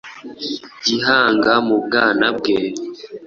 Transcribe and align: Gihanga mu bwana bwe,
Gihanga 0.85 1.53
mu 1.67 1.75
bwana 1.85 2.27
bwe, 2.37 2.55